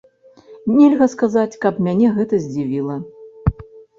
Нельга 0.77 1.07
сказаць, 1.15 1.59
каб 1.65 1.83
мяне 1.87 2.07
гэта 2.17 2.35
здзівіла. 2.45 2.95